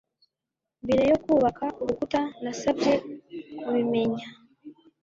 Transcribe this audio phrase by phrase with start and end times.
[0.83, 2.93] mbere yo kubaka urukuta nasabye
[3.61, 4.27] kubimenya